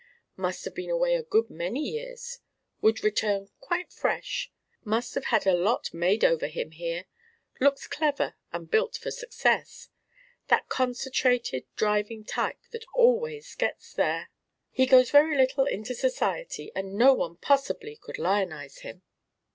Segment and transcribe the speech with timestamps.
[0.35, 2.39] "Must have been away a good many years.
[2.81, 4.51] Would return quite fresh
[4.83, 7.05] must have had a lot made over him here
[7.59, 9.89] looks clever and built for success
[10.47, 14.31] that concentrated driving type that always gets there"
[14.71, 19.03] "He goes very little into society and no one possibly could lionise him."